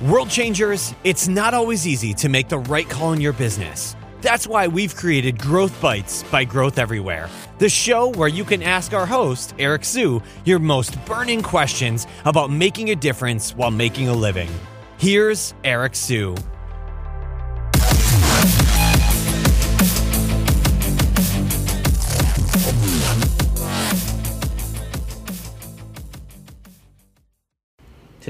[0.00, 3.94] World changers, it's not always easy to make the right call in your business.
[4.22, 7.28] That's why we've created Growth Bites by Growth Everywhere,
[7.58, 12.50] the show where you can ask our host, Eric Siu, your most burning questions about
[12.50, 14.48] making a difference while making a living.
[14.96, 16.34] Here's Eric Siu.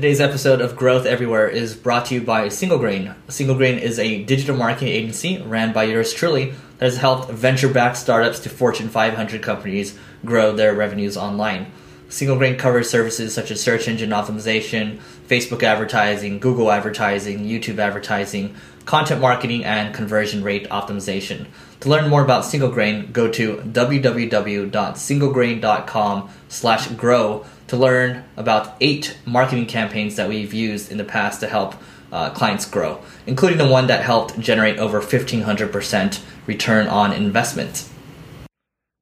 [0.00, 3.14] Today's episode of Growth Everywhere is brought to you by Single Grain.
[3.28, 7.68] Single Grain is a digital marketing agency ran by yours truly that has helped venture
[7.68, 11.70] backed startups to Fortune 500 companies grow their revenues online.
[12.08, 18.54] Single Grain covers services such as search engine optimization, Facebook advertising, Google advertising, YouTube advertising,
[18.86, 21.46] content marketing, and conversion rate optimization.
[21.80, 29.16] To learn more about Single Grain, go to www.singlegrain.com slash grow to learn about eight
[29.24, 31.76] marketing campaigns that we've used in the past to help
[32.10, 37.88] uh, clients grow, including the one that helped generate over 1500% return on investment.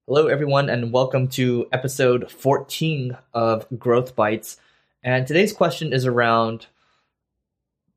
[0.07, 4.59] Hello, everyone, and welcome to episode 14 of Growth Bites.
[5.03, 6.67] And today's question is around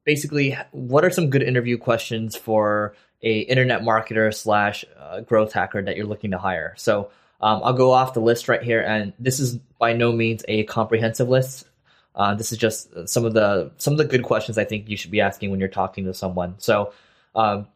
[0.05, 5.81] basically what are some good interview questions for a internet marketer slash uh, growth hacker
[5.81, 6.73] that you're looking to hire.
[6.77, 10.45] So um, I'll go off the list right here, and this is by no means
[10.47, 11.65] a comprehensive list.
[12.15, 14.97] Uh, this is just some of the some of the good questions I think you
[14.97, 16.55] should be asking when you're talking to someone.
[16.59, 16.93] So
[17.35, 17.67] um,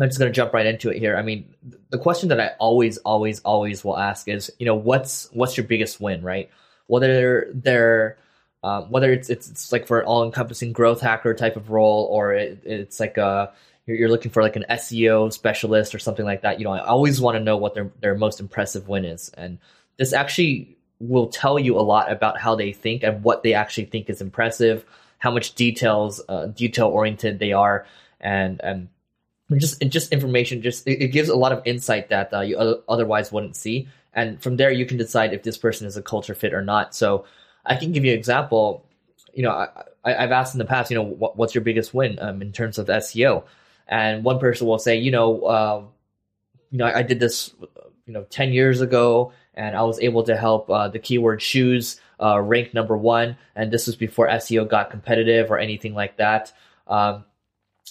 [0.00, 1.16] I'm just going to jump right into it here.
[1.16, 1.54] I mean,
[1.90, 5.66] the question that I always, always, always will ask is, you know, what's what's your
[5.66, 6.50] biggest win, right?
[6.86, 8.18] Whether they're
[8.62, 12.08] um, whether it's, it's, it's like for an all encompassing growth hacker type of role,
[12.10, 13.52] or it, it's like a
[13.86, 16.84] you're, you're looking for like an SEO specialist or something like that, you know, I
[16.84, 19.58] always want to know what their their most impressive win is, and
[19.96, 23.84] this actually will tell you a lot about how they think and what they actually
[23.84, 24.84] think is impressive,
[25.18, 27.86] how much details uh, detail oriented they are,
[28.20, 28.88] and and
[29.56, 30.62] just just information.
[30.62, 34.42] Just it, it gives a lot of insight that uh, you otherwise wouldn't see, and
[34.42, 36.94] from there you can decide if this person is a culture fit or not.
[36.94, 37.24] So
[37.68, 38.84] I can give you an example.
[39.32, 39.68] You know, I,
[40.04, 42.50] I, have asked in the past, you know, what, what's your biggest win um, in
[42.50, 43.44] terms of SEO?
[43.88, 45.82] and one person will say, you know, uh,
[46.70, 47.54] you know, I, I, did this,
[48.06, 51.98] you know, ten years ago, and I was able to help uh, the keyword shoes
[52.22, 56.52] uh, rank number one, and this was before SEO got competitive or anything like that.
[56.86, 57.24] Um,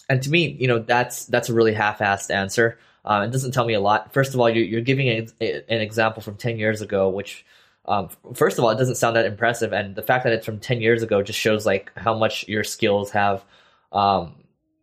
[0.08, 2.78] and to me, you know, that's that's a really half-assed answer.
[3.04, 4.14] Uh, it doesn't tell me a lot.
[4.14, 7.46] First of all, you're, you're giving an, an example from ten years ago, which
[7.88, 10.60] um, first of all, it doesn't sound that impressive, and the fact that it's from
[10.60, 13.44] ten years ago just shows like how much your skills have
[13.92, 14.36] um,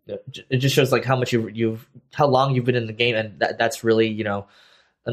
[0.07, 3.15] it just shows like how much you you've how long you've been in the game,
[3.15, 4.47] and that that's really you know,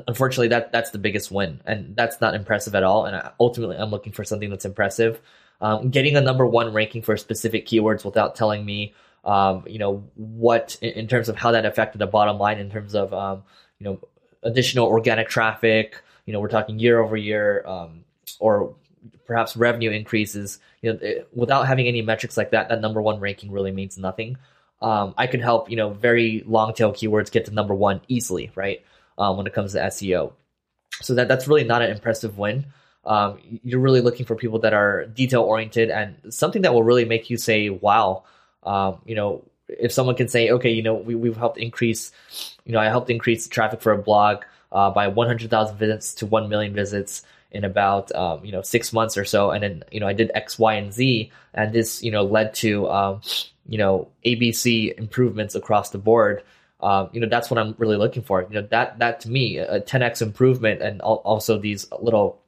[0.07, 3.05] unfortunately that that's the biggest win, and that's not impressive at all.
[3.05, 5.21] And ultimately, I'm looking for something that's impressive.
[5.61, 10.03] Um, getting a number one ranking for specific keywords without telling me, um, you know,
[10.15, 13.43] what in, in, terms of how that affected the bottom line in terms of um,
[13.79, 13.99] you know
[14.43, 16.01] additional organic traffic.
[16.25, 18.03] You know, we're talking year over year, um,
[18.39, 18.75] or
[19.25, 20.59] perhaps revenue increases.
[20.81, 23.97] You know, it, without having any metrics like that, that number one ranking really means
[23.97, 24.37] nothing
[24.81, 28.51] um, I can help you know very long tail keywords get to number one easily,
[28.55, 28.83] right?
[29.17, 30.33] Um, when it comes to SEO,
[31.01, 32.65] so that that's really not an impressive win.
[33.05, 37.05] Um, you're really looking for people that are detail oriented and something that will really
[37.05, 38.23] make you say, "Wow!"
[38.63, 42.11] Um, you know, if someone can say, "Okay, you know, we, we've helped increase,
[42.65, 46.49] you know, I helped increase traffic for a blog uh, by 100,000 visits to 1
[46.49, 50.07] million visits." in about um, you know six months or so, and then you know
[50.07, 53.21] I did X, Y, and Z, and this you know led to um,
[53.67, 56.43] you know ABC improvements across the board.
[56.79, 58.41] Um, you know that's what I'm really looking for.
[58.43, 62.41] You know that that to me a 10x improvement and also these little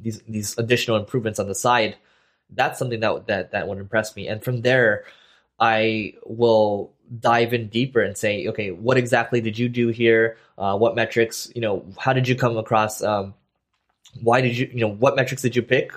[0.00, 1.96] these these additional improvements on the side.
[2.48, 4.28] That's something that that that would impress me.
[4.28, 5.04] And from there,
[5.58, 10.36] I will dive in deeper and say, okay, what exactly did you do here?
[10.56, 11.50] Uh, what metrics?
[11.54, 13.02] You know, how did you come across?
[13.02, 13.34] Um,
[14.22, 14.68] why did you?
[14.72, 15.92] You know, what metrics did you pick?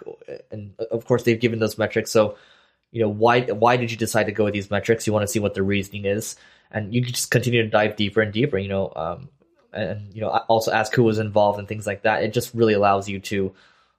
[0.51, 2.11] And of course, they've given those metrics.
[2.11, 2.37] So
[2.95, 5.27] you know why why did you decide to go with these metrics you want to
[5.27, 6.37] see what the reasoning is
[6.71, 9.29] and you just continue to dive deeper and deeper you know um,
[9.73, 12.73] and you know also ask who was involved and things like that it just really
[12.73, 13.53] allows you to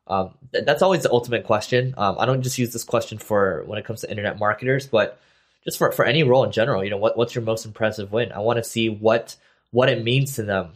[0.07, 3.65] um, th- that's always the ultimate question um, i don't just use this question for
[3.67, 5.21] when it comes to internet marketers but
[5.67, 8.33] just for, for any role in general you know what, what's your most impressive win
[8.33, 9.37] i want to see what
[9.71, 10.73] what it means to them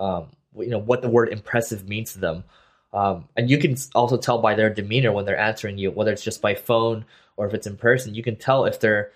[0.00, 2.44] um, you know what the word impressive means to them
[2.92, 6.24] um, and you can also tell by their demeanor when they're answering you, whether it's
[6.24, 7.04] just by phone
[7.36, 8.14] or if it's in person.
[8.14, 9.12] You can tell if they're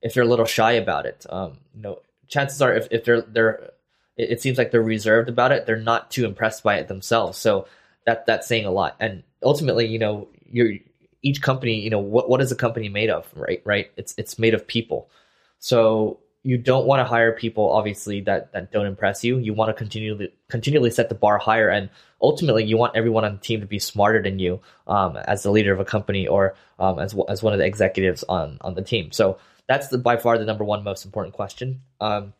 [0.00, 1.24] if they're a little shy about it.
[1.30, 3.70] Um, you know, chances are if, if they're they're
[4.16, 5.66] it, it, seems like they're reserved about it.
[5.66, 7.38] They're not too impressed by it themselves.
[7.38, 7.68] So
[8.06, 8.96] that that's saying a lot.
[8.98, 10.74] And ultimately, you know, you're
[11.22, 13.62] each company, you know, what what is a company made of, right?
[13.64, 13.90] Right?
[13.96, 15.10] It's it's made of people.
[15.58, 19.38] So you don't want to hire people obviously that that don't impress you.
[19.38, 21.88] You want to continually continually set the bar higher, and
[22.20, 25.50] ultimately you want everyone on the team to be smarter than you um, as the
[25.50, 28.82] leader of a company or um, as as one of the executives on on the
[28.82, 29.12] team.
[29.12, 31.82] So that's the by far the number one most important question.
[32.00, 32.34] Um,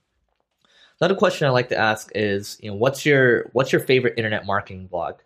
[1.00, 4.44] another question I like to ask is, you know, what's your what's your favorite internet
[4.46, 5.16] marketing blog?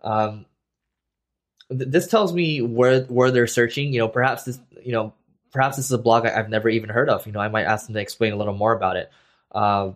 [0.00, 0.46] Um,
[1.70, 3.92] th- this tells me where where they're searching.
[3.92, 5.12] You know, perhaps this you know
[5.52, 7.26] perhaps this is a blog I, have never even heard of.
[7.26, 9.10] You know, I might ask them to explain a little more about it.
[9.52, 9.92] Uh,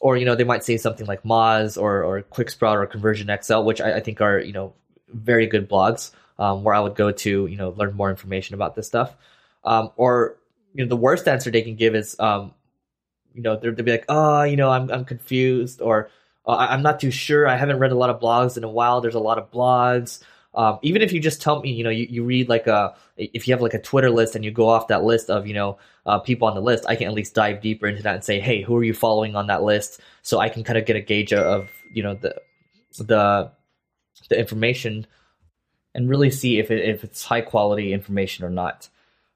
[0.00, 3.60] or you know, they might say something like Moz or or QuickSprout or Conversion XL,
[3.60, 4.74] which I, I think are you know
[5.08, 8.74] very good blogs um, where I would go to you know learn more information about
[8.74, 9.14] this stuff.
[9.64, 10.36] Um, or
[10.74, 12.52] you know, the worst answer they can give is um,
[13.34, 16.10] you know they'll, be like, oh, you know, I'm I'm confused or
[16.46, 17.48] uh, I'm not too sure.
[17.48, 19.00] I haven't read a lot of blogs in a while.
[19.00, 20.22] There's a lot of blogs.
[20.56, 23.46] Um, even if you just tell me, you know, you, you read like a, if
[23.46, 25.78] you have like a Twitter list and you go off that list of, you know,
[26.06, 28.40] uh, people on the list, I can at least dive deeper into that and say,
[28.40, 30.00] hey, who are you following on that list?
[30.22, 32.34] So I can kind of get a gauge of, you know, the,
[32.98, 33.50] the,
[34.30, 35.06] the information
[35.94, 38.88] and really see if it, if it's high quality information or not.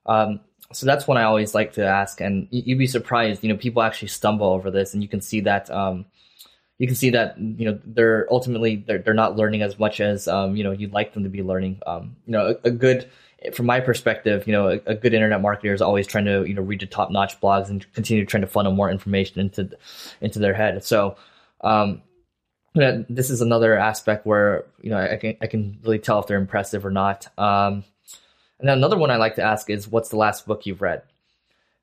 [0.07, 0.39] Um,
[0.73, 3.43] so that's one I always like to ask, and you'd be surprised.
[3.43, 6.05] You know, people actually stumble over this, and you can see that um,
[6.81, 10.27] you can see that you know they're ultimately they're, they're not learning as much as
[10.27, 11.79] um, you know you'd like them to be learning.
[11.85, 13.07] Um, you know, a, a, good
[13.53, 16.55] from my perspective, you know, a, a, good internet marketer is always trying to you
[16.55, 19.69] know read the top notch blogs and continue trying to funnel more information into
[20.21, 20.83] into their head.
[20.83, 21.15] So.
[21.63, 22.01] Um,
[22.73, 26.19] you know, this is another aspect where you know I can I can really tell
[26.19, 27.27] if they're impressive or not.
[27.37, 27.83] Um,
[28.59, 31.03] and then another one I like to ask is, "What's the last book you've read?"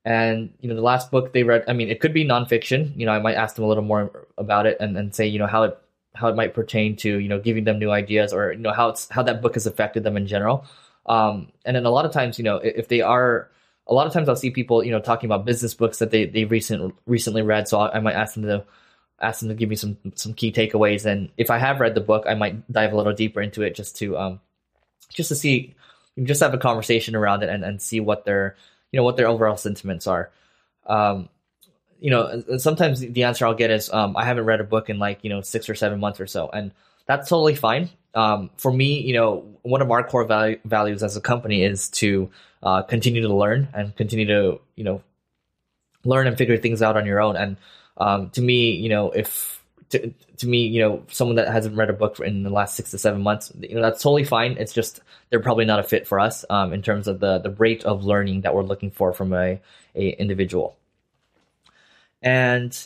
[0.05, 2.97] And you know, the last book they read, I mean, it could be nonfiction.
[2.97, 5.39] You know, I might ask them a little more about it and, and say, you
[5.39, 5.79] know, how it
[6.15, 8.89] how it might pertain to you know giving them new ideas or you know how
[8.89, 10.65] it's how that book has affected them in general.
[11.07, 13.51] Um, and then a lot of times, you know, if they are,
[13.87, 16.27] a lot of times I'll see people, you know, talking about business books that they
[16.27, 17.69] they recent recently read.
[17.69, 18.65] So I might ask them to
[19.21, 21.07] ask them to give me some some key takeaways.
[21.07, 23.75] And if I have read the book, I might dive a little deeper into it
[23.75, 24.41] just to um
[25.11, 25.75] just to see
[26.23, 28.57] just have a conversation around it and, and see what their
[28.93, 30.31] you know what their overall sentiments are.
[30.87, 31.29] Um,
[32.01, 34.99] you know, sometimes the answer I'll get is um, I haven't read a book in
[34.99, 36.73] like you know six or seven months or so, and
[37.07, 37.91] that's totally fine.
[38.15, 41.89] Um, for me, you know, one of our core value, values as a company is
[41.91, 42.31] to
[42.63, 45.03] uh, continue to learn and continue to you know
[46.05, 47.37] learn and figure things out on your own.
[47.37, 47.57] And
[47.97, 49.58] um, to me, you know, if
[49.91, 52.91] to, to me, you know, someone that hasn't read a book in the last six
[52.91, 54.57] to seven months, you know, that's totally fine.
[54.59, 55.01] It's just
[55.31, 58.05] they're probably not a fit for us um, in terms of the the rate of
[58.05, 59.61] learning that we're looking for from a,
[59.95, 60.77] a individual.
[62.21, 62.77] And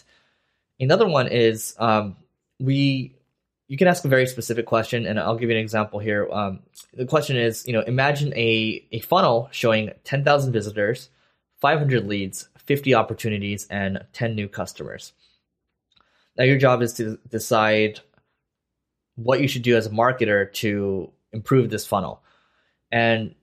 [0.78, 2.16] another one is um,
[2.60, 3.14] we
[3.69, 6.28] you can ask a very specific question, and I'll give you an example here.
[6.31, 6.60] Um,
[6.93, 11.08] the question is, you know, imagine a a funnel showing ten thousand visitors,
[11.60, 15.12] five hundred leads, fifty opportunities, and ten new customers
[16.37, 18.00] now your job is to decide
[19.17, 22.23] what you should do as a marketer to improve this funnel.
[22.90, 23.34] And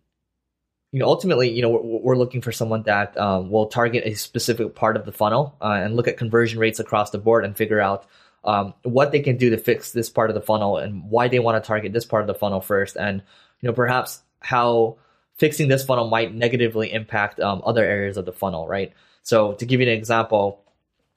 [0.91, 4.15] you know, ultimately, you know, we're, we're looking for someone that um, will target a
[4.15, 7.55] specific part of the funnel uh, and look at conversion rates across the board and
[7.55, 8.07] figure out
[8.43, 11.39] um, what they can do to fix this part of the funnel and why they
[11.39, 13.21] want to target this part of the funnel first, and
[13.61, 14.97] you know, perhaps how
[15.35, 18.93] fixing this funnel might negatively impact um, other areas of the funnel, right?
[19.23, 20.63] So, to give you an example,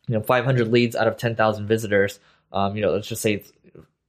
[0.07, 2.19] you know 500 leads out of 10,000 visitors,
[2.53, 3.53] um, you know, let's just say it's,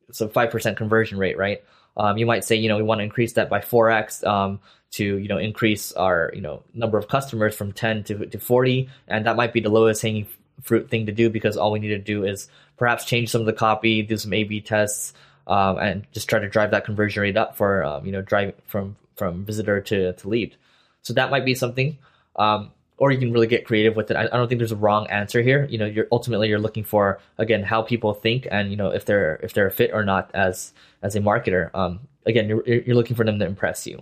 [0.10, 1.64] it's a 5% conversion rate, right?
[1.96, 4.60] Um, you might say, you know, we want to increase that by 4x um,
[4.92, 8.90] to, you know, increase our, you know, number of customers from 10 to, to 40.
[9.08, 10.28] And that might be the lowest hanging
[10.62, 12.48] fruit thing to do because all we need to do is
[12.78, 15.14] perhaps change some of the copy, do some A/B tests,
[15.48, 18.54] um, and just try to drive that conversion rate up for, um, you know, drive
[18.66, 20.56] from from visitor to to lead.
[21.02, 21.98] So that might be something.
[22.36, 24.18] Um, or you can really get creative with it.
[24.18, 25.66] I, I, don't think there's a wrong answer here.
[25.70, 29.06] You know, you're ultimately you're looking for again how people think and you know if
[29.06, 31.70] they're if they're a fit or not as as a marketer.
[31.74, 34.02] Um, again, you're you're looking for them to impress you.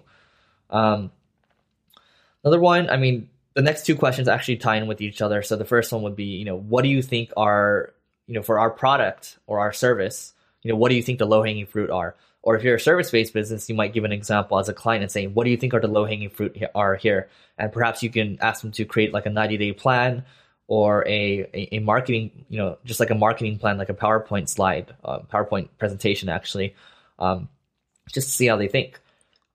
[0.70, 1.12] Um,
[2.44, 5.42] another one, I mean, the next two questions actually tie in with each other.
[5.42, 7.94] So the first one would be, you know, what do you think are
[8.28, 10.34] you know for our product or our service,
[10.64, 12.16] you know, what do you think the low hanging fruit are?
[12.44, 15.04] Or if you're a service based business, you might give an example as a client
[15.04, 17.30] and say, what do you think are the low hanging fruit are here?
[17.58, 20.26] And perhaps you can ask them to create like a 90 day plan
[20.68, 24.50] or a, a, a, marketing, you know, just like a marketing plan, like a PowerPoint
[24.50, 26.76] slide, uh, PowerPoint presentation actually,
[27.20, 27.50] um,
[28.10, 29.00] just to see how they think.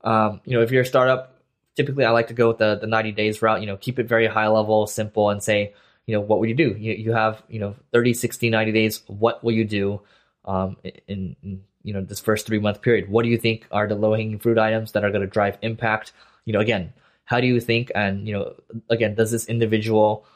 [0.04, 1.40] Um, you know, if you're a startup,
[1.74, 4.06] typically I like to go with the, the 90 days route, you know, keep it
[4.06, 5.74] very high level, simple, and say,
[6.06, 6.76] you know, what would you do?
[6.78, 9.02] You, you have, you know, 30, 60, 90 days.
[9.08, 10.00] What will you do
[10.44, 10.76] um,
[11.08, 13.08] in, in you know this first three month period.
[13.08, 15.56] What do you think are the low hanging fruit items that are going to drive
[15.62, 16.12] impact?
[16.44, 16.92] You know, again,
[17.24, 17.92] how do you think?
[17.94, 18.54] And you know,
[18.90, 20.26] again, does this individual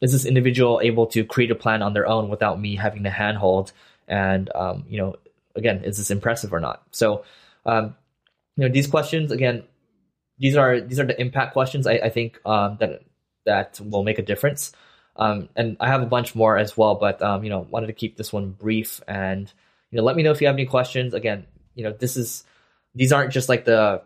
[0.00, 3.10] is this individual able to create a plan on their own without me having to
[3.10, 3.72] handhold?
[4.06, 5.16] And um, you know,
[5.56, 6.82] again, is this impressive or not?
[6.92, 7.24] So,
[7.66, 7.96] um,
[8.56, 9.64] you know, these questions again,
[10.38, 11.86] these are these are the impact questions.
[11.88, 13.02] I, I think um, that
[13.44, 14.72] that will make a difference.
[15.16, 17.92] Um, and I have a bunch more as well, but um, you know, wanted to
[17.92, 19.52] keep this one brief and
[19.92, 21.14] you know, let me know if you have any questions.
[21.14, 22.44] Again, you know, this is
[22.94, 24.02] these aren't just like the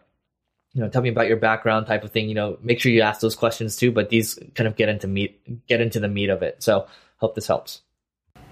[0.72, 2.28] you know, tell me about your background type of thing.
[2.28, 5.06] You know, make sure you ask those questions too, but these kind of get into
[5.06, 6.62] meat get into the meat of it.
[6.62, 7.82] So hope this helps.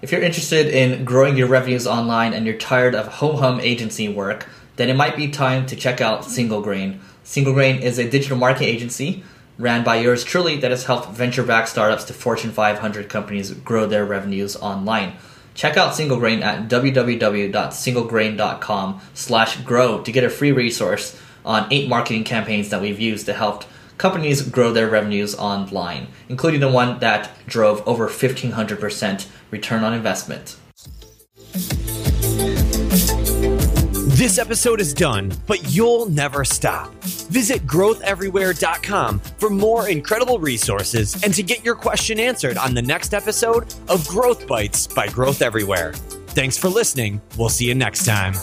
[0.01, 4.07] If you're interested in growing your revenues online and you're tired of home hum agency
[4.07, 7.01] work, then it might be time to check out Single Grain.
[7.23, 9.23] Single Grain is a digital marketing agency
[9.57, 14.05] ran by yours truly that has helped venture-backed startups to Fortune 500 companies grow their
[14.05, 15.13] revenues online.
[15.55, 21.89] Check out Single Grain at www.singlegrain.com slash grow to get a free resource on eight
[21.89, 23.63] marketing campaigns that we've used to help
[23.97, 30.57] companies grow their revenues online, including the one that drove over 1500% return on investment.
[34.15, 36.93] This episode is done, but you'll never stop.
[37.29, 43.13] Visit growtheverywhere.com for more incredible resources and to get your question answered on the next
[43.13, 45.93] episode of Growth Bites by Growth Everywhere.
[46.29, 47.21] Thanks for listening.
[47.37, 48.33] We'll see you next time.